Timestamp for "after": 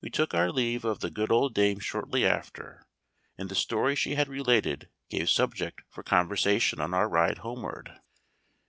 2.26-2.84